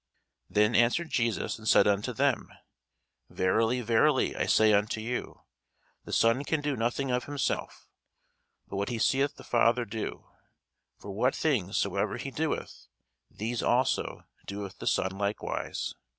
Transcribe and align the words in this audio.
Then 0.49 0.73
answered 0.73 1.11
Jesus 1.11 1.59
and 1.59 1.67
said 1.67 1.85
unto 1.85 2.11
them, 2.11 2.51
Verily, 3.29 3.81
verily, 3.81 4.35
I 4.35 4.47
say 4.47 4.73
unto 4.73 4.99
you, 4.99 5.41
The 6.05 6.11
Son 6.11 6.43
can 6.43 6.59
do 6.59 6.75
nothing 6.75 7.11
of 7.11 7.25
himself, 7.25 7.87
but 8.67 8.77
what 8.77 8.89
he 8.89 8.97
seeth 8.97 9.35
the 9.35 9.43
Father 9.43 9.85
do: 9.85 10.25
for 10.97 11.11
what 11.11 11.35
things 11.35 11.77
soever 11.77 12.17
he 12.17 12.31
doeth, 12.31 12.87
these 13.29 13.61
also 13.61 14.23
doeth 14.47 14.79
the 14.79 14.87
Son 14.87 15.11
likewise. 15.11 15.93